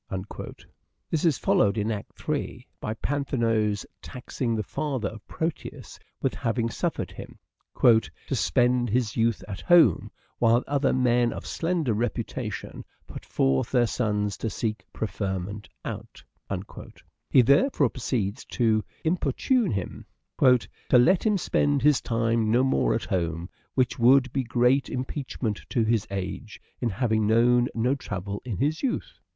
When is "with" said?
6.23-6.33